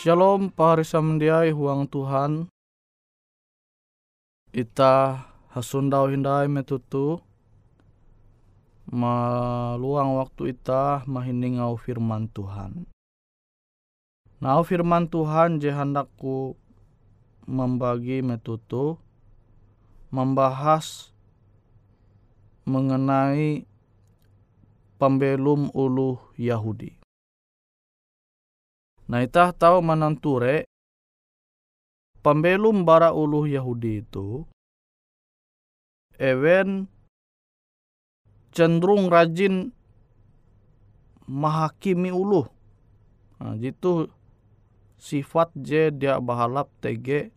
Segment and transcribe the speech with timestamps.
[0.00, 2.48] Shalom pahari samandiai huang Tuhan.
[4.48, 7.20] Ita hasundau hindai metutu.
[8.88, 12.88] Maluang waktu ita mahindingau firman Tuhan.
[14.40, 16.56] Nau firman Tuhan je hendakku
[17.44, 18.96] membagi metutu.
[20.08, 21.12] Membahas
[22.64, 23.68] mengenai
[24.96, 26.99] pembelum ulu Yahudi.
[29.10, 30.70] Nah itah tahu mananture
[32.22, 34.46] pembelum bara uluh Yahudi itu
[36.14, 36.86] ewen
[38.54, 39.74] cenderung rajin
[41.26, 42.46] mahakimi uluh.
[43.42, 44.06] Nah, jitu
[45.00, 47.34] sifat je dia bahalap tege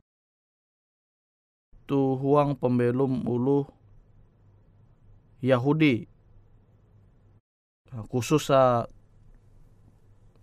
[1.90, 3.66] tu huang pembelum uluh
[5.40, 6.06] Yahudi.
[7.94, 8.90] Nah, khusus sa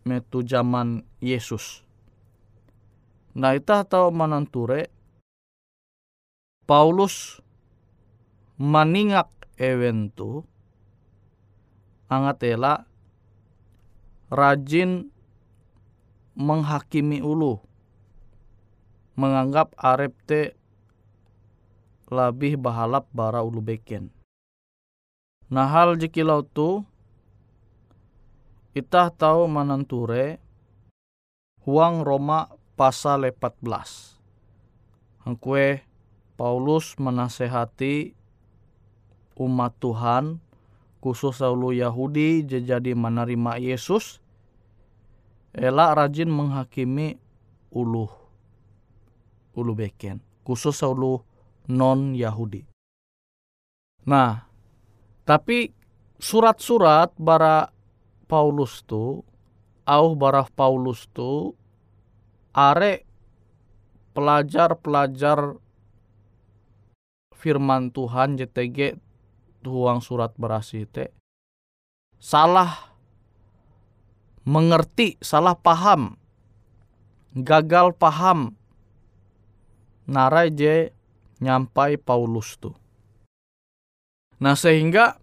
[0.05, 1.85] metu zaman Yesus.
[3.37, 4.91] Nah ita tahu mananture
[6.67, 7.39] Paulus
[8.59, 10.47] maningak ewen tu
[12.11, 12.87] angatela
[14.31, 15.11] rajin
[16.39, 17.59] menghakimi ulu
[19.19, 20.55] menganggap arep te
[22.11, 24.11] lebih bahalap bara ulu beken.
[25.51, 26.83] Nah hal jikilau tu
[28.77, 30.39] itah tahu mananture
[31.67, 35.27] huang Roma pasal 14.
[35.27, 35.85] Hangkue
[36.39, 38.17] Paulus menasehati
[39.37, 40.41] umat Tuhan
[41.05, 44.21] khusus ulu Yahudi jadi menerima Yesus
[45.53, 47.21] elak rajin menghakimi
[47.73, 48.09] ulu
[49.57, 51.21] ulu beken khusus ulu
[51.69, 52.65] non Yahudi.
[54.09, 54.49] Nah,
[55.29, 55.69] tapi
[56.17, 57.69] surat-surat bara
[58.31, 59.27] Paulus tu,
[59.83, 61.59] au bara Paulus tu,
[62.55, 63.03] are
[64.15, 65.59] pelajar-pelajar
[67.35, 68.95] firman Tuhan JTG
[69.67, 71.11] tuang surat berasi te
[72.21, 72.93] salah
[74.45, 76.21] mengerti, salah paham,
[77.33, 78.55] gagal paham
[80.05, 80.93] narai je
[81.41, 82.77] nyampai Paulus tu.
[84.41, 85.17] Nah sehingga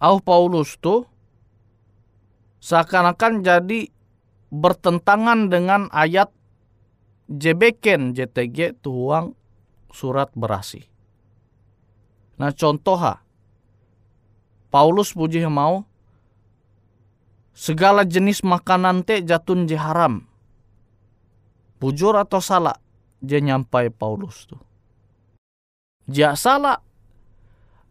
[0.00, 1.04] au Paulus tu
[2.60, 3.88] seakan-akan jadi
[4.52, 6.28] bertentangan dengan ayat
[7.30, 9.34] jebeken JTG tuang
[9.90, 10.86] surat berasi.
[12.36, 13.00] Nah contoh
[14.70, 15.82] Paulus puji mau
[17.56, 20.24] segala jenis makanan te jatun je haram.
[21.80, 22.76] Bujur atau salah
[23.24, 24.56] je nyampai Paulus tu.
[26.10, 26.82] Ja salah.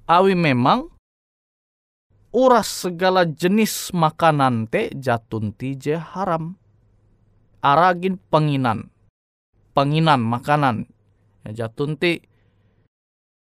[0.10, 0.89] Awi memang
[2.30, 6.58] uras segala jenis makanan te jatun ti je haram.
[7.60, 8.94] Aragin penginan.
[9.76, 10.88] Penginan makanan.
[11.44, 12.24] Ya, jatun ti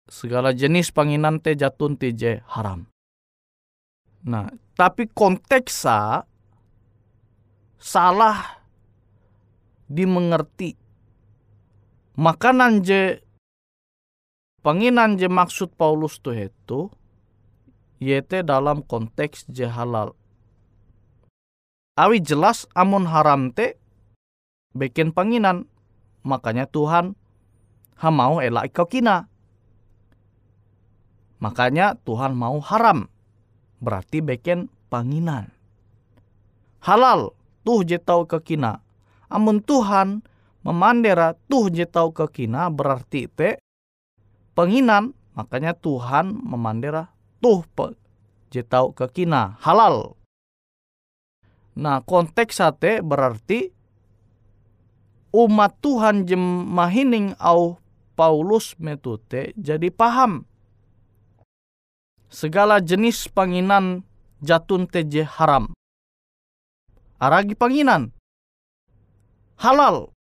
[0.10, 2.90] segala jenis penginan te jatun ti je haram.
[4.26, 6.28] Nah, tapi konteksa
[7.80, 8.60] salah
[9.88, 10.76] dimengerti.
[12.20, 13.24] Makanan je
[14.60, 16.92] penginan je maksud Paulus tuh itu
[18.00, 20.16] yete dalam konteks je halal.
[22.00, 23.76] Awi jelas amun haram te
[24.72, 25.68] bikin penginan.
[26.24, 27.16] Makanya Tuhan
[28.00, 29.28] hamau elak kau kina.
[31.40, 33.08] Makanya Tuhan mau haram
[33.80, 35.52] berarti beken panginan.
[36.84, 37.32] Halal
[37.64, 38.84] tuh je tau kekina.
[39.32, 40.24] Amun Tuhan
[40.64, 43.60] memandera tuh je tau kekina berarti te
[44.56, 47.08] penginan makanya Tuhan memandera
[47.40, 47.96] tuh pe
[48.68, 50.16] tau kekina halal.
[51.80, 53.72] Nah konteks sate berarti
[55.32, 57.80] umat Tuhan jemahining au
[58.20, 60.44] Paulus metute jadi paham
[62.30, 64.06] segala jenis panginan
[64.40, 65.74] jatun teje haram.
[67.20, 68.16] Aragi panginan
[69.60, 70.12] halal.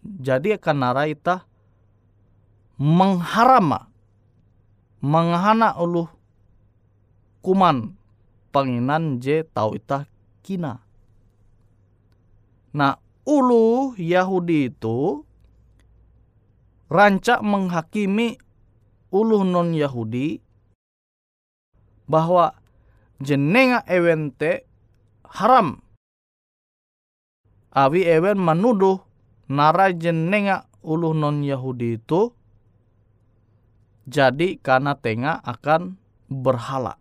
[0.00, 1.44] Jadi akan naraita
[2.80, 3.89] mengharama
[5.00, 6.08] menghana ulu
[7.40, 7.96] kuman
[8.52, 10.04] panginan je tau ita
[10.44, 10.84] kina.
[12.70, 15.24] Nah, ulu Yahudi itu
[16.92, 18.38] rancak menghakimi
[19.10, 20.38] ulu non Yahudi
[22.10, 22.54] bahwa
[23.22, 24.66] jenenga ewente
[25.26, 25.82] haram.
[27.70, 28.98] Awi ewen menuduh
[29.46, 32.34] nara jenenga ulu non Yahudi itu
[34.06, 36.96] jadi karena tengah akan berhala.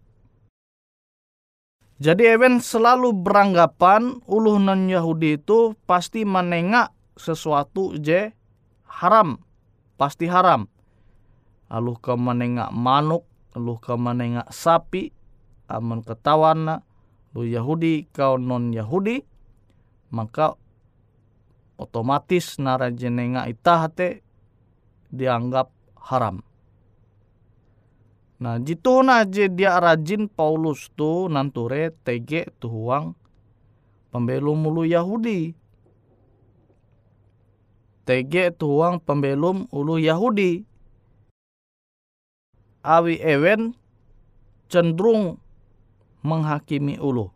[2.00, 8.32] Jadi ewen selalu beranggapan ulu non Yahudi itu pasti menengak sesuatu je
[8.88, 9.36] haram,
[10.00, 10.72] pasti haram.
[11.68, 13.28] Lalu ke menengak manuk,
[13.60, 15.12] lu kamanenga sapi
[15.70, 16.82] aman ketawana
[17.34, 19.22] lu Yahudi kau non Yahudi
[20.10, 20.58] maka
[21.78, 24.26] otomatis narajenenga itahate
[25.14, 25.70] dianggap
[26.10, 26.42] haram.
[28.40, 33.12] Nah jitu je dia rajin Paulus tu nanture tege tuhuang
[34.16, 35.52] pembelum ulu Yahudi.
[38.08, 40.64] Tege tuhuang pembelum ulu Yahudi
[42.80, 43.76] awi ewen
[44.72, 45.36] cenderung
[46.24, 47.28] menghakimi ulu.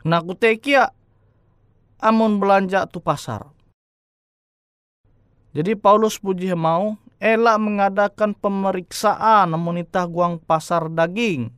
[0.00, 0.96] Nah kutekia
[2.00, 3.52] amun belanja tu pasar.
[5.52, 11.52] Jadi Paulus puji mau elak mengadakan pemeriksaan namun itah guang pasar daging.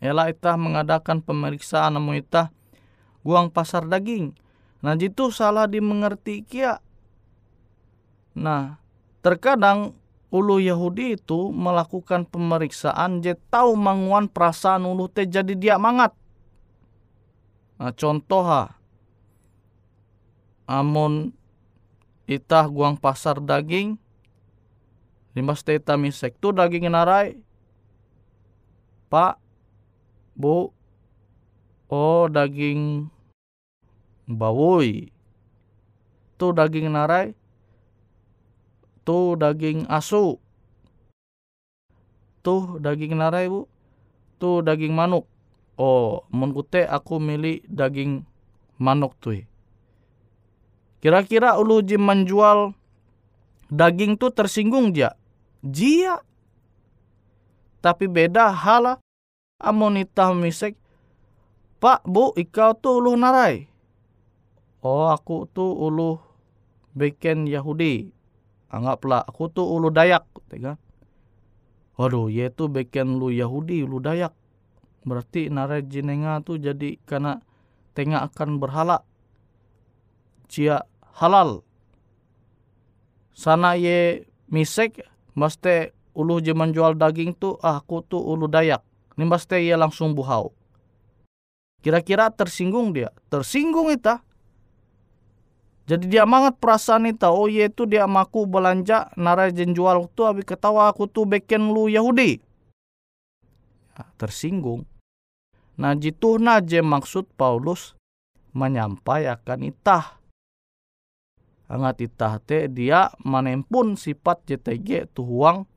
[0.00, 2.48] Elak itah mengadakan pemeriksaan namun itah
[3.20, 4.32] guang pasar daging.
[4.80, 6.80] Nah itu salah dimengerti kia
[8.40, 8.78] Nah,
[9.26, 9.98] terkadang
[10.30, 16.14] ulu Yahudi itu melakukan pemeriksaan je tahu manguan perasaan ulu teh jadi dia mangat.
[17.80, 18.78] Nah, contoh ha,
[20.70, 21.34] amun
[22.30, 23.98] itah guang pasar daging,
[25.34, 27.42] limas teh misek tu daging narai,
[29.10, 29.34] pak,
[30.38, 30.70] bu,
[31.90, 33.10] oh daging
[34.30, 35.10] bawoi,
[36.38, 37.34] tu daging narai,
[39.02, 40.38] tu daging asu,
[42.46, 43.66] tu daging narai bu,
[44.38, 45.26] tu daging manuk.
[45.80, 48.22] Oh, mun aku milih daging
[48.76, 49.49] manuk tuh.
[51.00, 52.76] Kira-kira ulu jim menjual
[53.72, 55.16] daging tuh tersinggung dia.
[55.64, 56.20] Jia.
[57.80, 59.00] Tapi beda hala
[59.56, 60.76] amonita misek.
[61.80, 63.64] Pak, bu, ikau tuh ulu narai.
[64.84, 66.20] Oh, aku tuh ulu
[66.92, 68.12] beken Yahudi.
[68.68, 70.28] Anggaplah aku tuh ulu Dayak.
[70.52, 70.76] Kan?
[71.96, 74.36] Waduh, ye tuh beken lu Yahudi, ulu Dayak.
[75.08, 77.40] Berarti narai jenenga tuh jadi karena
[77.96, 79.00] tengah akan berhala.
[80.52, 80.84] Cia
[81.20, 81.60] halal.
[83.36, 85.04] Sana ye misek,
[85.36, 88.80] mesti ulu je menjual daging tu, ah aku tu ulu dayak.
[89.20, 90.56] Ini mesti ye langsung buhau.
[91.84, 93.12] Kira-kira tersinggung dia.
[93.32, 94.16] Tersinggung itu.
[95.88, 97.26] Jadi dia mangat perasaan itu.
[97.26, 101.88] Oh ye tu dia maku belanja narai jual tu abi ketawa aku tu beken lu
[101.88, 102.38] Yahudi.
[103.96, 104.84] Ya, tersinggung.
[105.80, 106.36] Nah jitu
[106.68, 107.96] je maksud Paulus
[108.52, 110.19] menyampaikan itah
[111.70, 115.70] angat itah te dia manempun sifat JTG tuhuang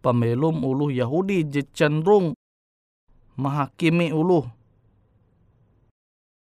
[0.00, 2.32] pemelum ulu Yahudi je cenderung
[3.36, 4.48] menghakimi ulu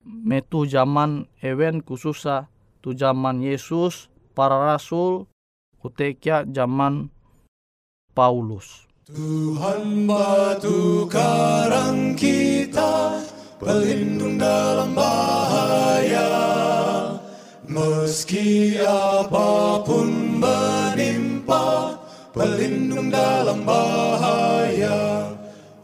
[0.02, 2.50] metu zaman ewen khususa
[2.82, 5.30] tu zaman Yesus para rasul
[5.78, 7.14] kutekia zaman
[8.18, 8.90] Paulus.
[9.10, 13.26] Tuhan batu karang kita
[13.58, 16.69] pelindung dalam bahaya
[17.70, 22.02] Meski apa pun menimpa
[22.34, 25.30] Pelindung dalam bahaya.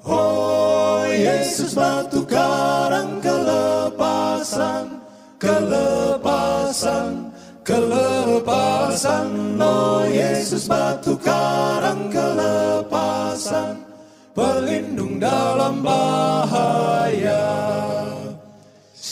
[0.01, 4.97] Oh Yesus batu karang kelepasan
[5.37, 7.29] Kelepasan
[7.61, 9.61] Kelepasan.
[9.61, 13.77] Oh Yesus batu karang kelepasan
[14.33, 16.44] Pelindung dalam bahaya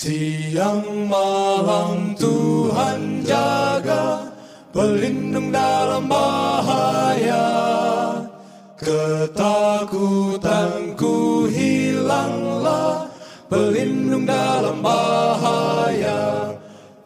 [0.03, 4.35] Siang malam Tuhan jaga
[4.75, 7.47] Pelindung dalam bahaya.
[8.75, 9.87] Ketakutanku
[11.47, 13.07] hilanglah
[13.47, 16.51] Pelindung dalam bahaya.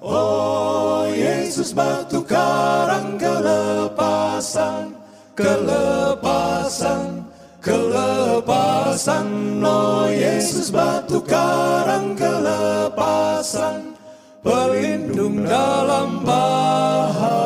[0.02, 4.98] Oh Yesus batu karang kelepasan
[5.38, 7.18] Kelepasan
[7.68, 9.28] Kelepasan,
[9.60, 12.87] oh Yesus batu karang kelepasan,
[14.42, 17.37] pelindung dalam bahaya.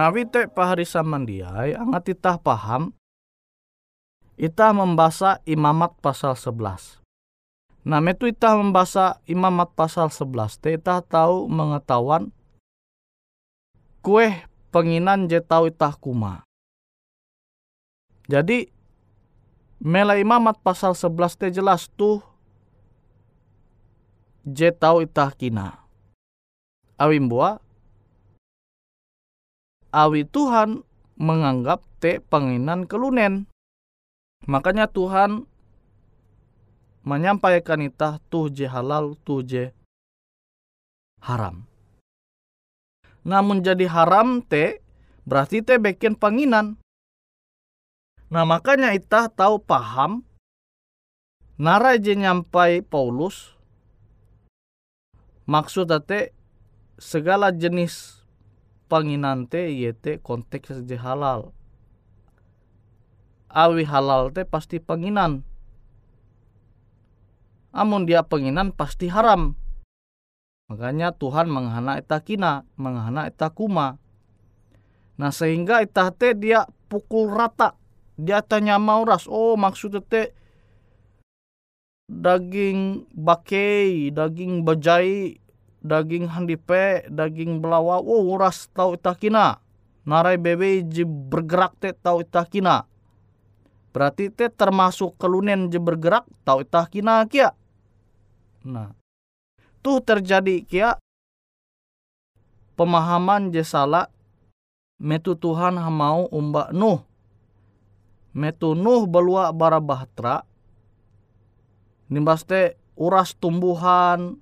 [0.00, 2.96] Nawi te pahari samandiai angat itah paham
[4.40, 7.04] Itah membaca imamat pasal 11.
[7.84, 12.32] Nah, metu itah membaca imamat pasal 11, te itah tahu mengetahuan
[14.00, 14.32] kue
[14.72, 16.48] penginan je tahu itah kuma.
[18.24, 18.72] Jadi,
[19.84, 22.24] mela imamat pasal 11 te jelas tuh
[24.48, 25.84] je tahu itah kina.
[26.96, 27.60] Awim buah,
[29.90, 30.82] awi Tuhan
[31.20, 33.46] menganggap te penginan kelunen.
[34.48, 35.44] Makanya Tuhan
[37.04, 39.64] menyampaikan itah tuh je halal, tuh je
[41.20, 41.68] haram.
[43.20, 44.80] Namun jadi haram te
[45.28, 46.80] berarti te bikin panginan.
[48.32, 50.24] Nah makanya itah tahu paham
[51.60, 53.52] narai je nyampai Paulus
[55.44, 56.32] maksud te
[56.96, 58.19] segala jenis
[58.90, 61.54] panginan te yete konteks je halal.
[63.46, 65.46] Awi halal te pasti panginan.
[67.70, 69.54] Amun dia penginan pasti haram.
[70.66, 73.98] Makanya Tuhan menghana ita kina, menghana ita kuma.
[75.18, 77.78] Nah sehingga ita te dia pukul rata.
[78.18, 79.30] Dia tanya mauras.
[79.30, 80.34] Oh maksudnya te
[82.10, 85.39] daging bakei, daging bajai,
[85.80, 88.00] daging handipe, daging belawa.
[88.00, 89.60] Oh uras tau ita kina.
[90.04, 92.88] Narai bebe je bergerak te tau ita kina.
[93.90, 97.52] Berarti te termasuk kelunen je bergerak tau ita kina kia.
[98.60, 98.92] Nah,
[99.80, 101.00] tuh terjadi kia
[102.76, 104.08] pemahaman je salah
[105.00, 107.00] metu Tuhan mau umba Nuh.
[108.30, 110.44] Metu Nuh belua bara bahtera.
[112.12, 114.38] Nimbaste uras tumbuhan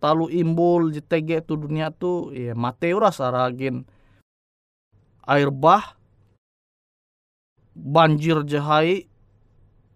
[0.00, 3.84] talu imbul JTG tu dunia tu ya mate uras aragin
[5.28, 5.94] air bah
[7.76, 9.06] banjir jahai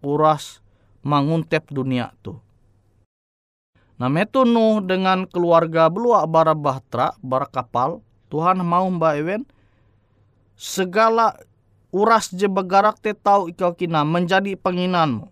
[0.05, 0.61] uras
[1.01, 2.37] manguntep dunia tu.
[3.95, 9.43] Nah metu Nuh dengan keluarga belua bara bahtera, bara kapal, Tuhan mau mbak Ewen,
[10.59, 11.39] segala
[11.95, 15.31] uras je bergerak te tau ikau kina menjadi penginanmu.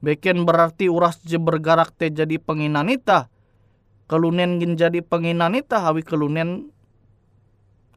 [0.00, 3.26] Beken berarti uras je bergerak te jadi penginan ita.
[4.10, 6.74] Kelunen gin jadi penginan ita hawi kelunen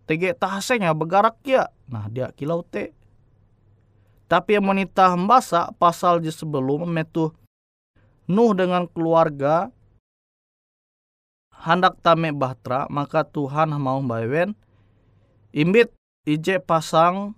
[0.06, 1.74] tege tahasenya bergerak ya.
[1.90, 2.94] Nah dia kilau te.
[4.30, 7.34] Tapi yang menita mbasa pasal je sebelum metu
[8.30, 9.74] Nuh dengan keluarga
[11.50, 14.56] hendak tame bahtera maka Tuhan mau bawen
[15.52, 15.92] imbit
[16.24, 17.36] ije pasang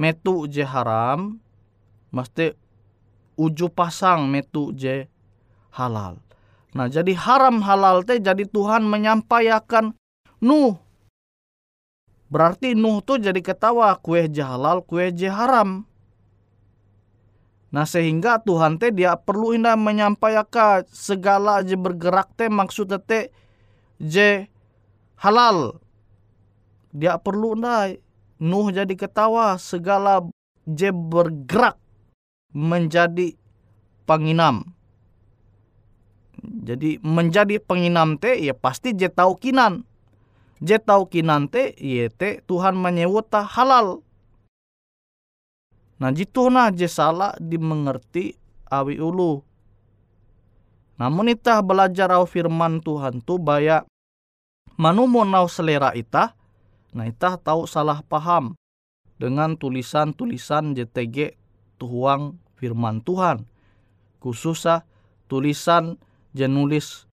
[0.00, 1.36] metu je haram
[2.08, 2.56] mesti
[3.36, 5.10] uju pasang metu je
[5.74, 6.22] halal.
[6.74, 9.94] Nah jadi haram halal teh jadi Tuhan menyampaikan
[10.42, 10.74] Nuh.
[12.26, 15.86] Berarti Nuh tuh jadi ketawa kue je halal kue haram.
[17.70, 23.30] Nah sehingga Tuhan teh dia perlu indah menyampaikan segala je bergerak teh maksud teh
[24.02, 24.50] je
[25.22, 25.78] halal.
[26.90, 27.94] Dia perlu indah
[28.42, 30.26] Nuh jadi ketawa segala
[30.66, 31.78] je bergerak
[32.50, 33.38] menjadi
[34.10, 34.74] penginam.
[36.64, 39.82] Jadi menjadi penginam teh ya pasti je tahu kinan.
[40.60, 44.04] Je tahu kinan teh ya teh Tuhan menyebut halal.
[45.98, 48.36] Nah jitu nah je salah dimengerti
[48.68, 49.40] awi ulu.
[50.94, 53.82] Namun itah belajar au firman Tuhan tu baya
[54.78, 56.34] manumo nau selera itah,
[56.94, 58.54] nah itah tahu salah paham
[59.18, 61.34] dengan tulisan-tulisan JTG
[61.82, 63.46] tuhuang firman Tuhan.
[64.22, 64.86] Khususnya
[65.26, 65.98] tulisan
[66.34, 67.06] jenulis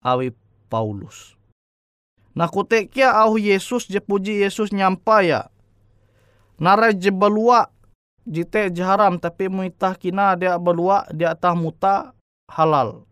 [0.00, 0.34] awi
[0.72, 1.36] Paulus.
[2.32, 5.52] Nah kutekia au Yesus je puji Yesus nyampaya.
[6.56, 7.68] Nara je balua
[8.24, 12.16] jite jaharam tapi muitah kina dia balua dia tah muta
[12.48, 13.04] halal.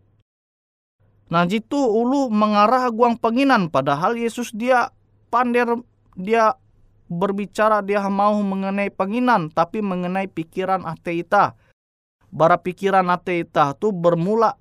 [1.29, 4.89] Nah jitu ulu mengarah guang penginan padahal Yesus dia
[5.29, 5.79] pander
[6.17, 6.57] dia
[7.11, 11.53] berbicara dia mau mengenai penginan tapi mengenai pikiran ateita.
[12.31, 14.55] Bara pikiran ateita tu bermula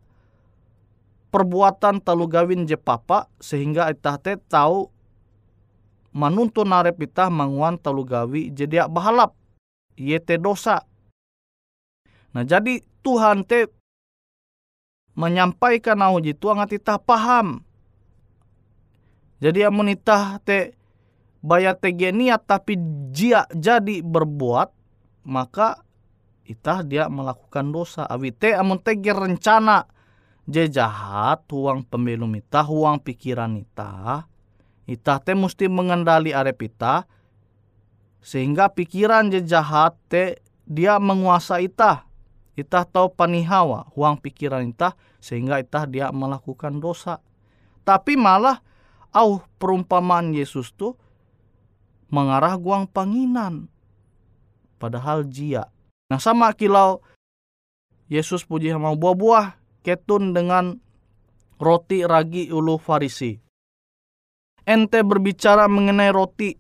[1.31, 4.91] perbuatan talu gawin je papa sehingga itah te tahu
[6.11, 9.33] manuntun narep itah manguan talu gawi jadi bahalap
[9.95, 10.83] yete dosa.
[12.35, 13.71] Nah jadi Tuhan te
[15.15, 17.63] menyampaikan au jitu angat itah paham.
[19.41, 20.77] Jadi amun itah te
[21.41, 22.77] bayar tege niat tapi
[23.11, 24.69] dia jadi berbuat
[25.25, 25.81] maka
[26.45, 28.05] itah dia melakukan dosa.
[28.05, 29.89] Awi te amun tege rencana
[30.49, 34.29] je jahat huang pembelum itah, huang pikiran itah.
[34.89, 37.07] Itah te mesti mengendali arep itah
[38.21, 42.07] sehingga pikiran je jahat te dia menguasai itah.
[42.59, 47.23] Itah tahu panihawa, huang pikiran itah sehingga itah dia melakukan dosa.
[47.87, 48.61] Tapi malah
[49.11, 50.95] au perumpamaan Yesus tu
[52.11, 53.71] mengarah guang panginan.
[54.81, 55.71] Padahal jia.
[56.11, 57.05] Nah sama kilau
[58.11, 60.77] Yesus puji mau buah-buah ketun dengan
[61.61, 63.37] roti ragi ulu farisi.
[64.65, 66.53] Ente berbicara mengenai roti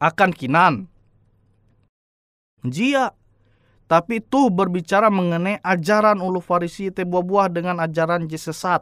[0.00, 0.74] akan kinan.
[2.64, 3.12] Jia.
[3.84, 8.80] Tapi itu berbicara mengenai ajaran ulu Farisi te buah-buah dengan ajaran je sesat.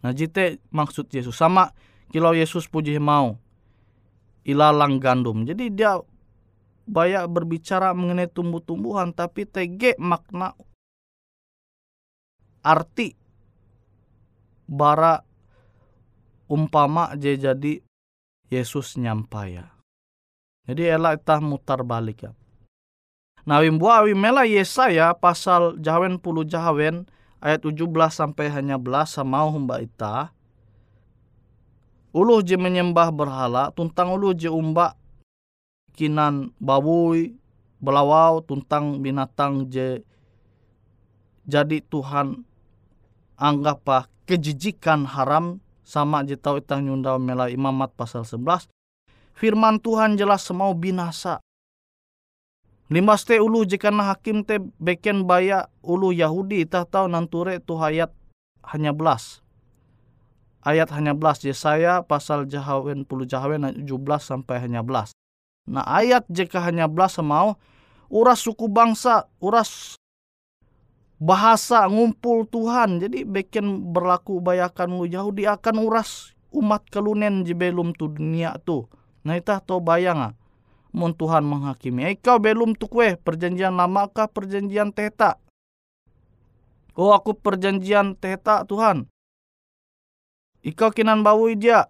[0.00, 1.76] Nah jite maksud Yesus sama
[2.08, 3.36] kilau Yesus puji mau
[4.48, 5.44] ilalang gandum.
[5.44, 6.00] Jadi dia
[6.88, 10.56] banyak berbicara mengenai tumbuh-tumbuhan tapi tege makna
[12.62, 13.18] arti
[14.70, 15.20] bara
[16.46, 17.82] umpama je jadi
[18.48, 19.68] Yesus nyampaya.
[20.62, 22.32] Jadi ela itah mutar balik ya.
[23.42, 27.10] Nah wimbu awi mela Yesaya pasal jawen puluh jawen
[27.42, 30.30] ayat 17 sampai hanya belas sama humba ita.
[32.12, 34.94] Uluh je menyembah berhala, tuntang uluh je umba
[35.96, 37.34] kinan bawui,
[37.82, 40.04] belawau, tuntang binatang je
[41.42, 42.46] jadi Tuhan
[43.36, 48.70] anggap kejijikan haram sama je tau itang nyundau mela imamat pasal 11.
[49.36, 51.42] Firman Tuhan jelas semau binasa.
[52.92, 57.76] Limas te ulu jika na hakim te beken baya ulu Yahudi tah tahu nanture tu
[57.80, 58.12] hayat
[58.68, 59.40] hanya belas.
[60.62, 63.88] Ayat hanya belas Yesaya pasal jahawen puluh jahawen 17
[64.20, 65.10] sampai hanya belas.
[65.66, 67.56] Nah ayat jika hanya belas semau
[68.12, 69.96] uras suku bangsa, uras
[71.22, 72.98] bahasa ngumpul Tuhan.
[72.98, 78.90] Jadi beken berlaku bayakan lu Yahudi akan uras umat kelunen di belum tu dunia tu.
[79.22, 80.34] Nah itah to bayang ah
[80.90, 82.10] mun Tuhan menghakimi.
[82.18, 85.38] Ikau belum tu kue perjanjian lama kah perjanjian teta?
[86.98, 89.06] Oh aku perjanjian teta Tuhan.
[90.66, 91.88] Ikau kinan bawui dia.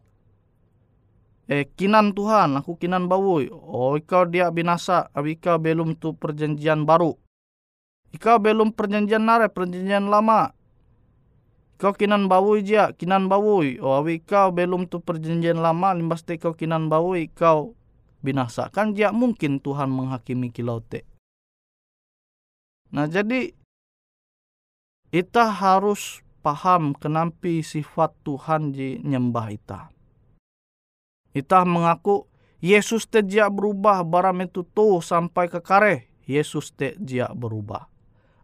[1.51, 3.51] Eh kinan Tuhan, aku kinan bawui.
[3.51, 7.19] Oh ikau dia binasa, abi ikau belum tu perjanjian baru.
[8.13, 10.53] Ikau belum perjanjian nare, perjanjian lama.
[11.81, 13.81] Kau kinan bawui dia, kinan bawui.
[13.83, 17.75] Oh abi ikau belum tu perjanjian lama, limbas te kau kinan bawui, kau
[18.23, 18.71] binasa.
[18.71, 21.03] Kan dia mungkin Tuhan menghakimi kilau te.
[22.93, 23.57] Nah jadi
[25.13, 29.81] kita harus paham kenampi sifat Tuhan di nyembah ita.
[31.33, 32.29] Ita mengaku
[32.63, 36.07] Yesus te dia berubah baram itu tuh sampai ke kare.
[36.29, 37.92] Yesus te dia berubah.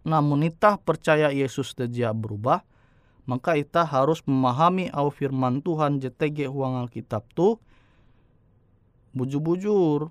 [0.09, 2.64] Namun ita percaya Yesus dia berubah,
[3.29, 7.61] maka ita harus memahami au firman Tuhan JTG huang Alkitab tu
[9.12, 10.09] bujur-bujur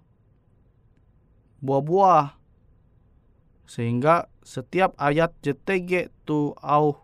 [1.65, 2.38] buah-buah
[3.65, 7.01] sehingga setiap ayat JTG tu au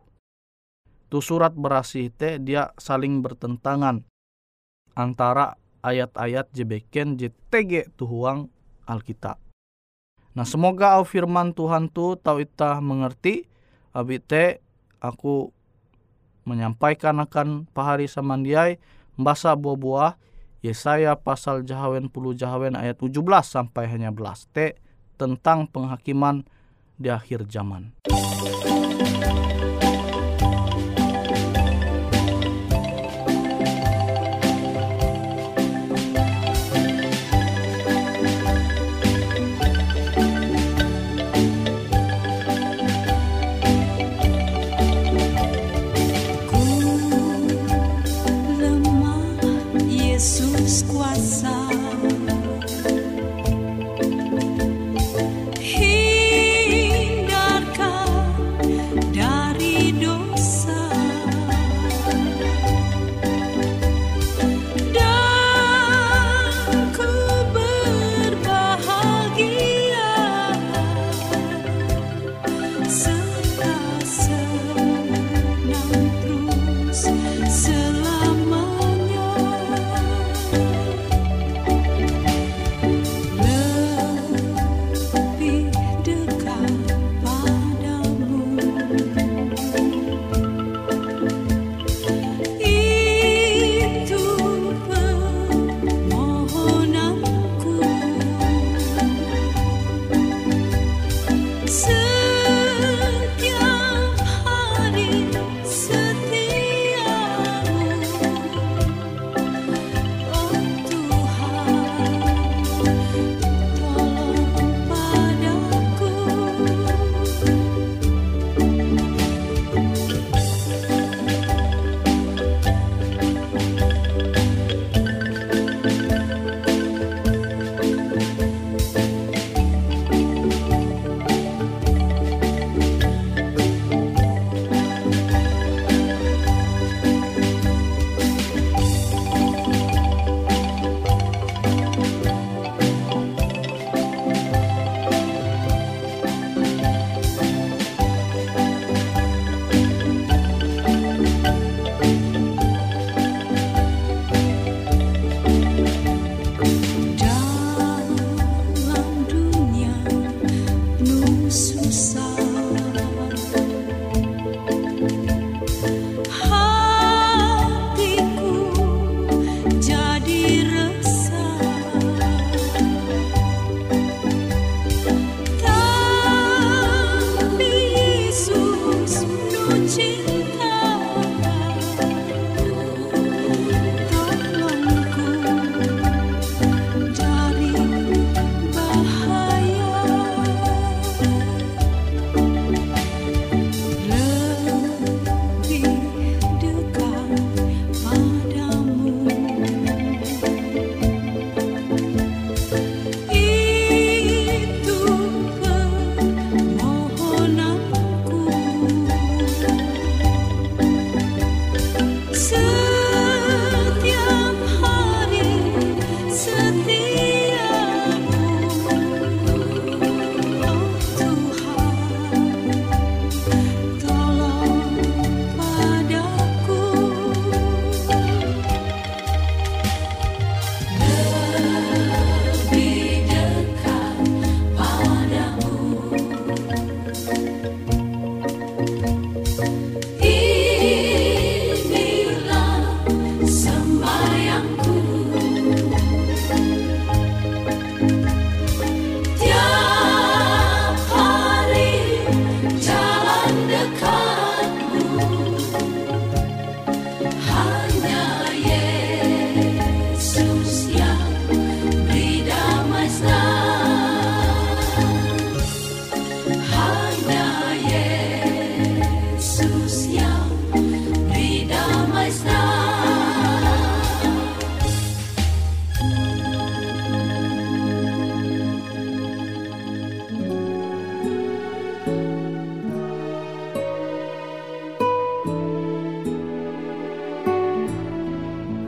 [1.09, 4.05] tu surat berasih te dia saling bertentangan
[4.93, 8.47] antara ayat-ayat jebeken JTG tu huang
[8.87, 9.42] Alkitab.
[10.33, 13.45] Nah semoga au firman Tuhan tu tau ita mengerti
[13.93, 14.65] abi te
[14.97, 15.53] aku
[16.43, 18.81] menyampaikan akan pahari samandiai
[19.13, 20.17] mbasa buah-buah
[20.63, 24.79] Yesaya pasal Jahawen puluh Jahawen ayat 17 sampai hanya belas T
[25.19, 26.47] tentang penghakiman
[26.95, 27.91] di akhir zaman.